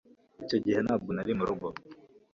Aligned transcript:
icyo 0.43 0.57
gihe 0.63 0.79
ntabwo 0.85 1.09
nari 1.13 1.31
murugo 1.39 1.67